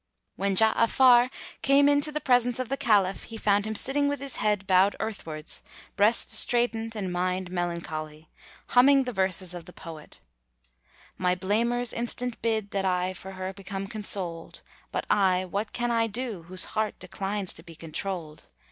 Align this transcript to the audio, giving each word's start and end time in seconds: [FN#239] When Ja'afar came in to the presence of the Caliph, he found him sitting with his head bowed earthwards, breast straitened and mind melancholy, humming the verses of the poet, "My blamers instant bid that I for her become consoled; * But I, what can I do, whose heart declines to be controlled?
[FN#239] 0.01 0.37
When 0.37 0.55
Ja'afar 0.55 1.29
came 1.61 1.87
in 1.87 2.01
to 2.01 2.11
the 2.11 2.19
presence 2.19 2.57
of 2.57 2.69
the 2.69 2.75
Caliph, 2.75 3.25
he 3.25 3.37
found 3.37 3.65
him 3.65 3.75
sitting 3.75 4.07
with 4.07 4.19
his 4.19 4.37
head 4.37 4.65
bowed 4.65 4.95
earthwards, 4.99 5.61
breast 5.95 6.31
straitened 6.31 6.95
and 6.95 7.13
mind 7.13 7.51
melancholy, 7.51 8.27
humming 8.69 9.03
the 9.03 9.13
verses 9.13 9.53
of 9.53 9.65
the 9.65 9.71
poet, 9.73 10.19
"My 11.19 11.35
blamers 11.35 11.93
instant 11.93 12.41
bid 12.41 12.71
that 12.71 12.83
I 12.83 13.13
for 13.13 13.33
her 13.33 13.53
become 13.53 13.85
consoled; 13.85 14.63
* 14.75 14.91
But 14.91 15.05
I, 15.07 15.45
what 15.45 15.71
can 15.71 15.91
I 15.91 16.07
do, 16.07 16.45
whose 16.47 16.65
heart 16.73 16.97
declines 16.97 17.53
to 17.53 17.61
be 17.61 17.75
controlled? 17.75 18.47